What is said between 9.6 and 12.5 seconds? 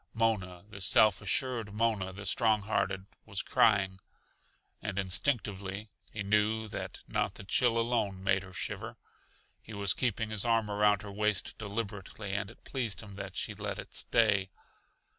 He was keeping his arm around her waist deliberately, and